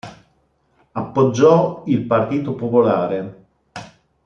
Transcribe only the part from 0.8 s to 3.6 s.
Appoggiò il Partito Popolare.